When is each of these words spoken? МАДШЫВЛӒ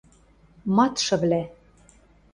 МАДШЫВЛӒ 0.75 1.41